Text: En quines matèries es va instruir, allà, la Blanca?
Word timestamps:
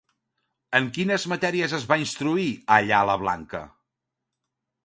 En 0.77 0.87
quines 0.95 1.25
matèries 1.33 1.77
es 1.79 1.85
va 1.93 1.99
instruir, 2.05 2.49
allà, 2.79 3.03
la 3.11 3.19
Blanca? 3.25 3.65